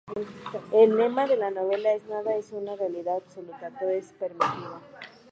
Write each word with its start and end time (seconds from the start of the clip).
El 0.71 0.97
lema 0.97 1.27
de 1.27 1.37
la 1.37 1.51
novela 1.51 1.93
es 1.93 2.03
"Nada 2.07 2.33
es 2.35 2.51
una 2.53 2.75
realidad 2.75 3.17
absoluta, 3.17 3.69
todo 3.79 3.91
está 3.91 4.15
permitido". 4.17 4.79